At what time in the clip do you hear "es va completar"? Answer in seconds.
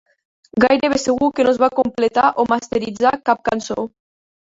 1.53-2.27